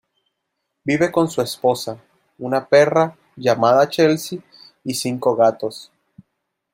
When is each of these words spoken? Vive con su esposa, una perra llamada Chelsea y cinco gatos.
Vive 0.83 1.11
con 1.11 1.29
su 1.29 1.43
esposa, 1.43 2.03
una 2.39 2.67
perra 2.67 3.15
llamada 3.35 3.87
Chelsea 3.87 4.39
y 4.83 4.95
cinco 4.95 5.35
gatos. 5.35 5.91